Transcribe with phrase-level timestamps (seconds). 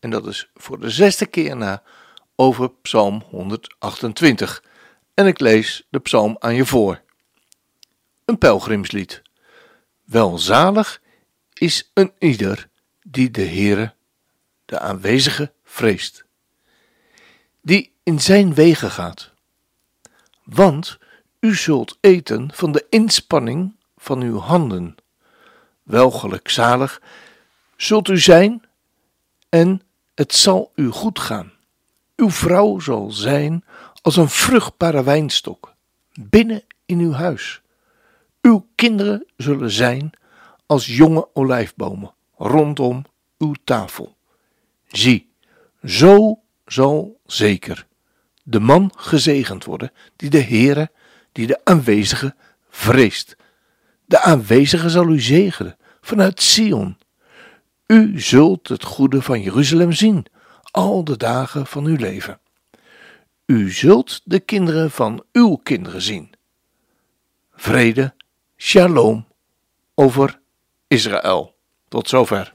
[0.00, 1.82] en dat is voor de zesde keer na,
[2.36, 4.62] over Psalm 128.
[5.14, 7.00] En ik lees de psalm aan je voor.
[8.24, 9.22] Een pelgrimslied.
[10.04, 11.00] Welzalig
[11.52, 12.68] is een ieder
[13.02, 13.94] die de Heere,
[14.64, 16.24] de aanwezige, vreest.
[17.62, 19.32] Die in zijn wegen gaat.
[20.44, 20.98] Want
[21.40, 24.94] u zult eten van de inspanning van uw handen.
[25.82, 27.02] Wel gelukzalig
[27.76, 28.64] zult u zijn
[29.48, 29.82] en
[30.20, 31.52] het zal u goed gaan.
[32.16, 33.64] Uw vrouw zal zijn
[34.02, 35.74] als een vruchtbare wijnstok
[36.20, 37.60] binnen in uw huis.
[38.42, 40.10] Uw kinderen zullen zijn
[40.66, 43.04] als jonge olijfbomen rondom
[43.38, 44.16] uw tafel.
[44.88, 45.30] Zie,
[45.84, 47.86] zo zal zeker
[48.42, 50.90] de man gezegend worden die de Heere,
[51.32, 52.34] die de aanwezige
[52.70, 53.36] vreest.
[54.04, 56.96] De aanwezige zal u zegenen vanuit Sion.
[57.90, 60.26] U zult het goede van Jeruzalem zien,
[60.70, 62.40] al de dagen van uw leven.
[63.46, 66.32] U zult de kinderen van uw kinderen zien.
[67.54, 68.14] Vrede,
[68.56, 69.26] shalom
[69.94, 70.40] over
[70.86, 71.54] Israël.
[71.88, 72.54] Tot zover.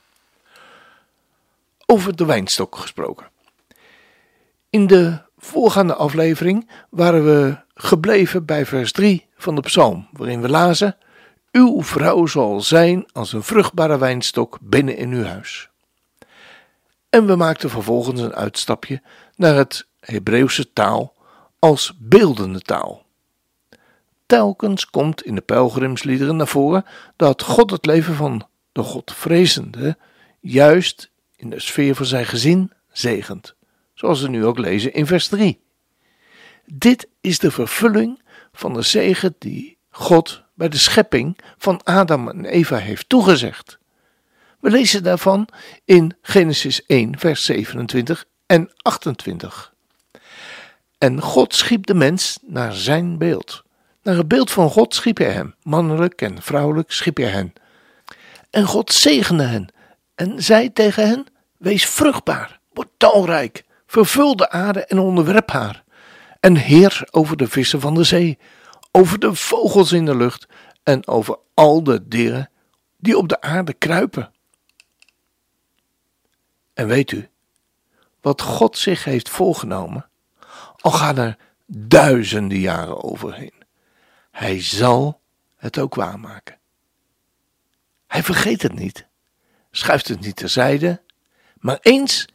[1.86, 3.30] Over de wijnstok gesproken.
[4.70, 10.50] In de voorgaande aflevering waren we gebleven bij vers 3 van de psalm, waarin we
[10.50, 10.98] lazen:
[11.56, 15.70] Uw vrouw zal zijn als een vruchtbare wijnstok binnen in uw huis.
[17.10, 19.02] En we maakten vervolgens een uitstapje
[19.36, 21.14] naar het Hebreeuwse taal
[21.60, 23.06] als beeldende taal.
[24.26, 26.86] Telkens komt in de pelgrimsliederen naar voren
[27.16, 29.98] dat God het leven van de Godvrezende
[30.40, 33.56] juist in de sfeer van zijn gezin zegent,
[33.94, 35.60] zoals we nu ook lezen in vers 3.
[36.66, 42.46] Dit is de vervulling van de zegen die God bij de schepping van Adam en
[42.46, 43.78] Eva heeft toegezegd.
[44.60, 45.48] We lezen daarvan
[45.86, 49.74] in Genesis 1, vers 27 en 28.
[50.98, 53.64] En God schiep de mens naar zijn beeld.
[54.04, 57.54] Naar het beeld van God schiep hij hem, mannelijk en vrouwelijk schiep hij hen.
[58.50, 59.68] En God zegende hen
[60.16, 61.26] en zei tegen hen:
[61.58, 65.84] Wees vruchtbaar, word talrijk, vervul de aarde en onderwerp haar.
[66.40, 68.38] En heers over de vissen van de zee,
[68.96, 70.48] over de vogels in de lucht
[70.84, 72.50] en over al de dieren
[72.98, 74.32] die op de aarde kruipen.
[76.74, 77.30] En weet u,
[78.22, 80.10] wat God zich heeft voorgenomen,
[80.78, 83.64] al gaan er duizenden jaren overheen,
[84.32, 85.22] hij zal
[85.56, 86.60] het ook waarmaken.
[88.08, 89.08] Hij vergeet het niet,
[89.72, 91.02] schuift het niet terzijde,
[91.58, 92.28] maar eens,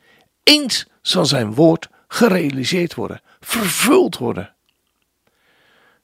[0.42, 4.54] eens zal zijn woord gerealiseerd worden, vervuld worden.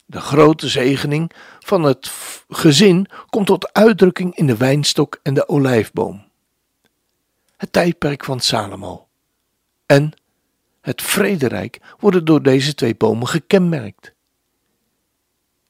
[0.09, 2.11] De grote zegening van het
[2.49, 6.25] gezin komt tot uitdrukking in de wijnstok en de olijfboom.
[7.57, 9.07] Het tijdperk van Salomo
[9.85, 10.11] en
[10.81, 14.13] het vrederijk worden door deze twee bomen gekenmerkt.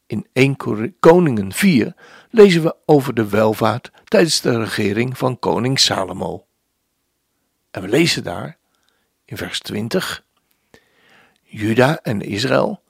[0.05, 0.55] In 1
[0.99, 1.95] Koningen 4
[2.29, 6.45] lezen we over de welvaart tijdens de regering van koning Salomo.
[7.71, 8.57] En we lezen daar
[9.25, 10.25] in vers 20:
[11.41, 12.85] Juda en Israël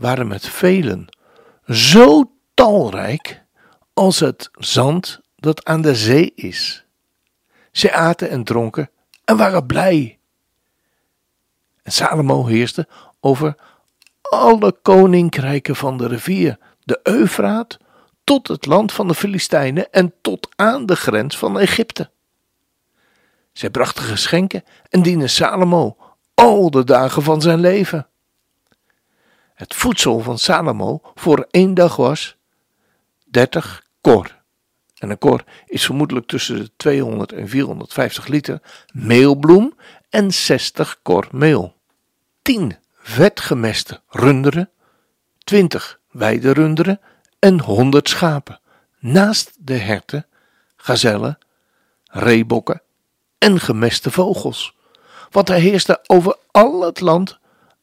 [0.00, 1.06] waren met velen
[1.66, 3.42] zo talrijk
[3.94, 6.84] als het zand dat aan de zee is.
[7.72, 8.90] Ze aten en dronken
[9.24, 10.18] en waren blij.
[11.82, 12.88] En Salomo heerste
[13.20, 13.54] over
[14.20, 17.78] alle koninkrijken van de rivier, de Eufraat,
[18.24, 22.10] tot het land van de Filistijnen en tot aan de grens van Egypte.
[23.52, 25.96] Zij brachten geschenken en dienden Salomo
[26.34, 28.09] al de dagen van zijn leven.
[29.60, 32.36] Het voedsel van Salomo voor één dag was
[33.24, 34.36] 30 kor.
[34.98, 38.60] En een kor is vermoedelijk tussen de 200 en 450 liter
[38.92, 39.74] meelbloem
[40.10, 41.74] en 60 kor meel.
[42.42, 44.70] 10 vetgemeste runderen,
[45.38, 47.00] 20 weiderunderen
[47.38, 48.60] en 100 schapen,
[48.98, 50.26] naast de herten,
[50.76, 51.38] gazellen,
[52.04, 52.82] reebokken
[53.38, 54.76] en gemeste vogels.
[55.30, 57.39] Want hij heerste over al het land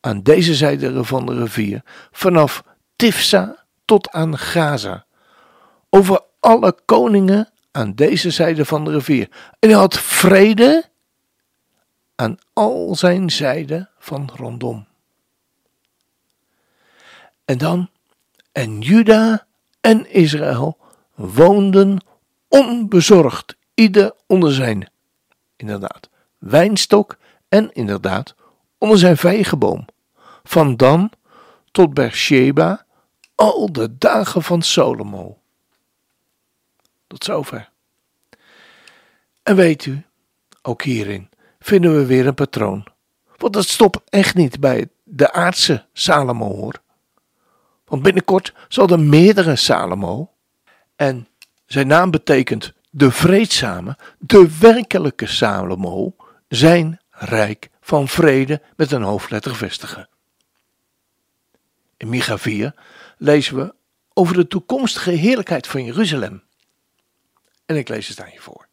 [0.08, 1.82] aan deze zijde van de rivier,
[2.12, 2.64] vanaf
[2.96, 5.06] Tifsa tot aan Gaza,
[5.90, 9.30] over alle koningen aan deze zijde van de rivier.
[9.60, 10.90] En hij had vrede
[12.16, 14.88] aan al zijn zijden van rondom.
[17.46, 17.90] En dan,
[18.52, 19.48] en Juda
[19.82, 20.78] en Israël
[21.16, 21.98] woonden
[22.48, 24.92] onbezorgd, ieder onder zijn,
[25.56, 27.18] inderdaad, wijnstok
[27.50, 28.36] en inderdaad
[28.78, 29.86] onder zijn vijgenboom.
[30.48, 31.12] Van Dan
[31.72, 32.86] tot Beersheba,
[33.36, 35.38] al de dagen van Salomo.
[37.08, 37.70] Tot zover.
[39.44, 40.06] En weet u,
[40.62, 41.30] ook hierin
[41.60, 42.88] vinden we weer een patroon.
[43.36, 46.82] Want dat stopt echt niet bij de aardse Salomo hoor.
[47.86, 50.32] Want binnenkort zal er meerdere Salomo.
[50.96, 51.28] En
[51.66, 56.16] zijn naam betekent de vreedzame, de werkelijke Salomo,
[56.48, 60.10] zijn rijk van vrede met een hoofdletter vestigen.
[61.98, 62.74] In Micha 4
[63.18, 63.76] lezen we
[64.14, 66.44] over de toekomstige heerlijkheid van Jeruzalem.
[67.66, 68.68] En ik lees het aan je voor.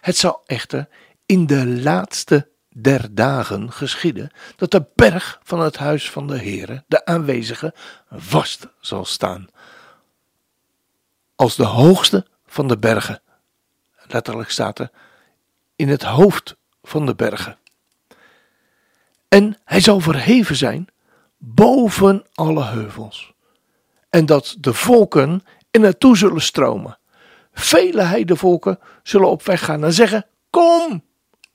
[0.00, 0.88] Het zal echter
[1.26, 6.84] in de laatste der dagen geschieden dat de berg van het huis van de Heere,
[6.86, 7.74] de aanwezige,
[8.10, 9.48] vast zal staan.
[11.34, 13.22] Als de hoogste van de bergen.
[14.06, 14.90] Letterlijk staat er
[15.76, 17.58] in het hoofd van de bergen.
[19.28, 20.88] En hij zal verheven zijn
[21.38, 23.32] boven alle heuvels.
[24.10, 26.98] En dat de volken er naartoe zullen stromen.
[27.52, 31.04] Vele heidevolken zullen op weg gaan en zeggen: Kom,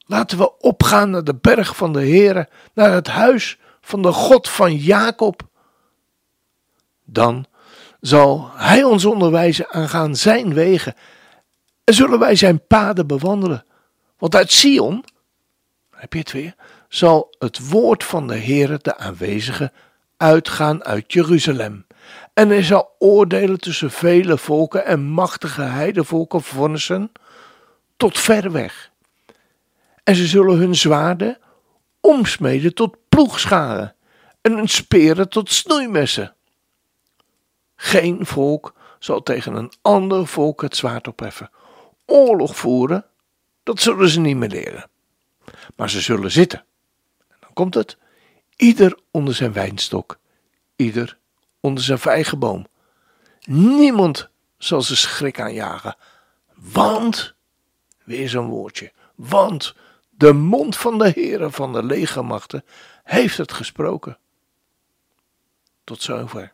[0.06, 4.50] laten we opgaan naar de berg van de Heere, naar het huis van de God
[4.50, 5.42] van Jacob.
[7.06, 7.46] Dan
[8.00, 10.96] zal Hij ons onderwijzen aangaan zijn wegen
[11.84, 13.66] en zullen wij zijn paden bewandelen.
[14.18, 15.06] Want uit Sion,
[15.90, 16.56] heb je het weer,
[16.94, 19.72] zal het woord van de Heere, de aanwezige,
[20.18, 21.86] uitgaan uit Jeruzalem.
[22.34, 27.12] En hij zal oordelen tussen vele volken en machtige heidevolken vonnissen
[27.98, 28.92] tot ver weg.
[30.04, 31.38] En ze zullen hun zwaarden
[32.02, 33.96] omsmeden tot ploegscharen
[34.42, 36.36] en hun speren tot snoeimessen.
[37.76, 41.50] Geen volk zal tegen een ander volk het zwaard opheffen.
[42.06, 43.06] Oorlog voeren,
[43.64, 44.90] dat zullen ze niet meer leren.
[45.76, 46.66] Maar ze zullen zitten.
[47.54, 47.98] Komt het,
[48.56, 50.20] ieder onder zijn wijnstok,
[50.76, 51.18] ieder
[51.60, 52.68] onder zijn vijgenboom.
[53.46, 55.96] Niemand zal ze schrik aanjagen,
[56.56, 57.36] want,
[58.04, 59.76] weer zo'n woordje, want
[60.10, 62.64] de mond van de Heere van de legermachten
[63.04, 64.18] heeft het gesproken.
[65.84, 66.54] Tot zover.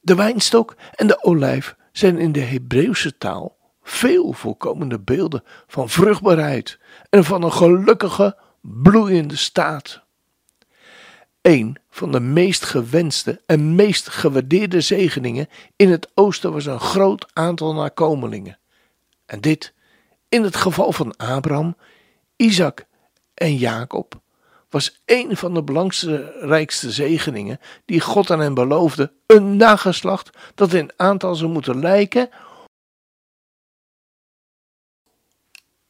[0.00, 6.78] De wijnstok en de olijf zijn in de Hebreeuwse taal veel voorkomende beelden van vruchtbaarheid
[7.10, 10.02] en van een gelukkige, bloeiende staat.
[11.40, 17.26] Een van de meest gewenste en meest gewaardeerde zegeningen in het oosten was een groot
[17.32, 18.58] aantal nakomelingen.
[19.26, 19.74] En dit
[20.28, 21.76] in het geval van Abraham,
[22.36, 22.86] Isaac
[23.34, 24.20] en Jacob
[24.68, 30.92] was een van de belangrijkste zegeningen die God aan hem beloofde, een nageslacht dat in
[30.96, 32.30] aantal zou moeten lijken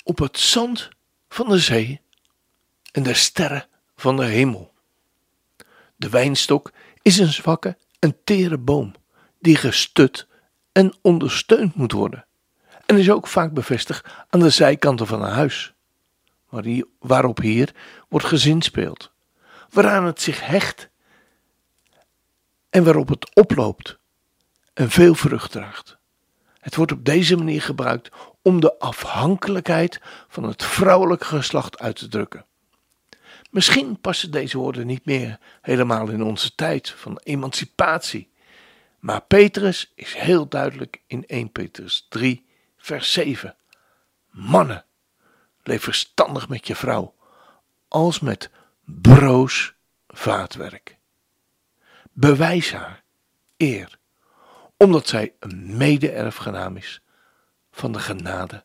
[0.05, 0.89] op het zand
[1.29, 2.01] van de zee
[2.93, 3.67] en de sterren
[3.97, 4.73] van de hemel.
[5.97, 6.73] De wijnstok
[7.03, 8.95] is een zwakke en tere boom
[9.39, 10.27] die gestut
[10.73, 12.27] en ondersteund moet worden
[12.87, 15.73] en is ook vaak bevestigd aan de zijkanten van een huis,
[16.99, 17.75] waarop hier
[18.09, 19.13] wordt gezinspeeld,
[19.71, 20.89] waaraan het zich hecht
[22.71, 23.99] en waarop het oploopt
[24.75, 25.97] en veel vrucht draagt.
[26.59, 28.09] Het wordt op deze manier gebruikt
[28.43, 32.47] om de afhankelijkheid van het vrouwelijke geslacht uit te drukken.
[33.51, 38.31] Misschien passen deze woorden niet meer helemaal in onze tijd van emancipatie,
[38.99, 42.47] maar Petrus is heel duidelijk in 1 Petrus 3,
[42.77, 43.57] vers 7.
[44.31, 44.85] Mannen,
[45.63, 47.15] leef verstandig met je vrouw,
[47.89, 48.51] als met
[48.85, 49.75] broos
[50.09, 50.97] vaatwerk.
[52.13, 53.03] Bewijs haar
[53.57, 53.99] eer,
[54.77, 57.03] omdat zij een mede-erfgenaam is
[57.71, 58.65] van de genade.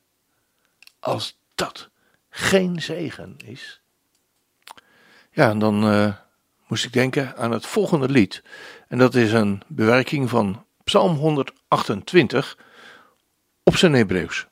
[0.99, 1.89] Als dat
[2.29, 3.81] geen zegen is.
[5.37, 6.13] Ja, en dan uh,
[6.67, 8.43] moest ik denken aan het volgende lied.
[8.87, 12.57] En dat is een bewerking van Psalm 128
[13.63, 14.47] op zijn Hebreeuws.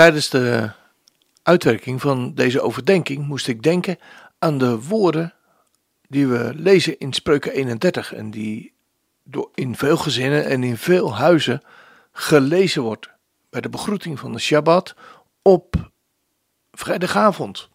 [0.00, 0.70] Tijdens de
[1.42, 3.98] uitwerking van deze overdenking moest ik denken
[4.38, 5.34] aan de woorden
[6.08, 8.72] die we lezen in Spreuken 31 en die
[9.22, 11.62] door in veel gezinnen en in veel huizen
[12.12, 13.10] gelezen wordt
[13.50, 14.94] bij de begroeting van de Shabbat
[15.42, 15.90] op
[16.72, 17.68] vrijdagavond.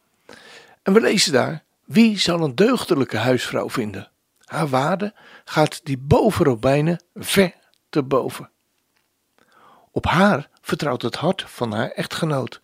[0.84, 4.12] En we lezen daar: Wie zal een deugdelijke huisvrouw vinden?
[4.40, 5.14] Haar waarde
[5.44, 7.54] gaat die boven Robijnen ver
[7.90, 8.50] te boven.
[9.92, 12.62] Op haar vertrouwt het hart van haar echtgenoot,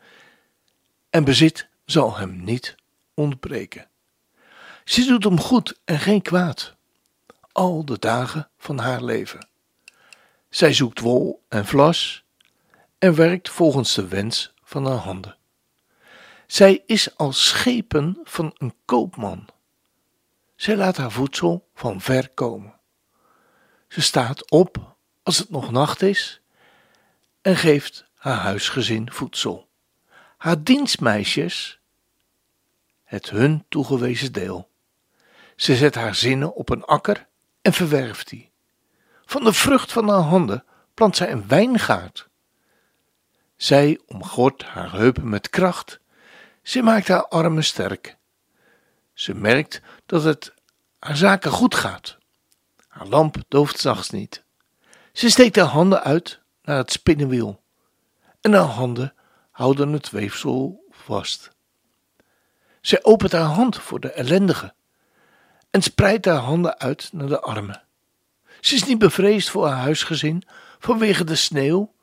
[1.09, 2.75] en bezit zal hem niet
[3.13, 3.87] ontbreken.
[4.83, 6.75] Ze doet hem goed en geen kwaad,
[7.51, 9.47] al de dagen van haar leven.
[10.49, 12.23] Zij zoekt wol en vlas
[12.97, 15.37] en werkt volgens de wens van haar handen.
[16.47, 19.47] Zij is als schepen van een koopman.
[20.55, 22.79] Zij laat haar voedsel van ver komen.
[23.87, 26.40] Ze staat op als het nog nacht is
[27.41, 29.69] en geeft haar huisgezin voedsel.
[30.37, 31.79] Haar dienstmeisjes
[33.03, 34.69] het hun toegewezen deel.
[35.55, 37.27] Ze zet haar zinnen op een akker
[37.61, 38.51] en verwerft die.
[39.25, 42.29] Van de vrucht van haar handen plant zij een wijngaard.
[43.55, 45.99] Zij omgort haar heupen met kracht.
[46.61, 48.17] Ze maakt haar armen sterk.
[49.13, 50.53] Ze merkt dat het
[50.99, 52.17] haar zaken goed gaat.
[52.87, 54.43] Haar lamp dooft zachts niet.
[55.13, 57.61] Ze steekt haar handen uit naar het spinnenwiel.
[58.41, 59.13] En haar handen
[59.51, 61.51] houden het weefsel vast.
[62.81, 64.73] Zij opent haar hand voor de ellendige
[65.69, 67.83] en spreidt haar handen uit naar de armen.
[68.59, 70.43] Ze is niet bevreesd voor haar huisgezin
[70.79, 71.93] vanwege de sneeuw,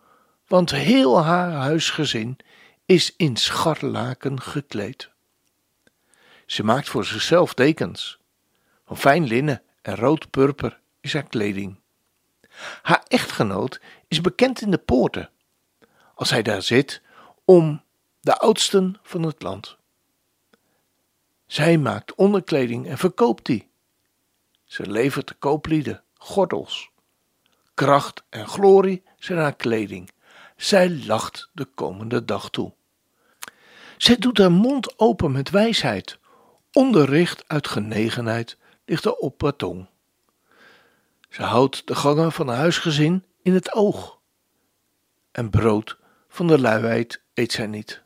[0.47, 2.37] want heel haar huisgezin
[2.85, 5.11] is in scharlaken gekleed.
[6.47, 8.19] Ze maakt voor zichzelf dekens.
[8.87, 11.81] Van fijn linnen en rood purper is haar kleding.
[12.83, 15.31] Haar echtgenoot is bekend in de poorten,
[16.15, 17.03] als hij daar zit
[17.45, 17.83] om
[18.21, 19.77] de oudsten van het land.
[21.47, 23.69] Zij maakt onderkleding en verkoopt die.
[24.65, 26.91] Ze levert de kooplieden gordels.
[27.75, 30.11] Kracht en glorie zijn haar kleding.
[30.57, 32.73] Zij lacht de komende dag toe.
[33.97, 36.19] Zij doet haar mond open met wijsheid.
[36.73, 39.89] Onderricht uit genegenheid ligt er op haar tong.
[41.29, 44.19] Ze houdt de gangen van haar huisgezin in het oog.
[45.33, 48.03] En brood van de luiheid eet zij niet.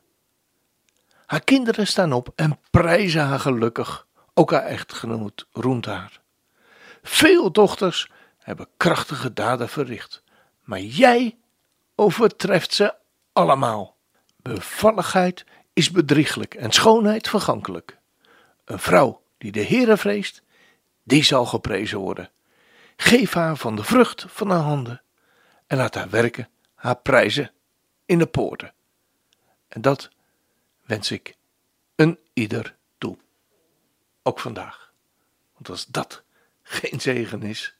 [1.25, 4.07] Haar kinderen staan op en prijzen haar gelukkig.
[4.33, 6.21] Ook haar echtgenoot roemt haar.
[7.01, 10.23] Veel dochters hebben krachtige daden verricht,
[10.61, 11.37] maar jij
[11.95, 12.95] overtreft ze
[13.33, 13.97] allemaal.
[14.35, 17.97] Bevalligheid is bedrieglijk en schoonheid vergankelijk.
[18.65, 20.43] Een vrouw die de Heere vreest,
[21.03, 22.31] die zal geprezen worden.
[22.95, 25.03] Geef haar van de vrucht van haar handen
[25.73, 27.51] en laat haar werken, haar prijzen
[28.05, 28.73] in de poorten.
[29.67, 30.09] En dat
[30.85, 31.35] wens ik
[31.95, 33.17] een ieder toe.
[34.23, 34.91] Ook vandaag.
[35.53, 36.23] Want als dat
[36.63, 37.75] geen zegen is.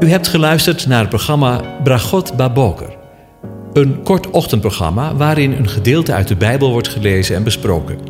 [0.00, 2.98] U hebt geluisterd naar het programma Bragot Baboker.
[3.72, 8.09] Een kort ochtendprogramma waarin een gedeelte uit de Bijbel wordt gelezen en besproken.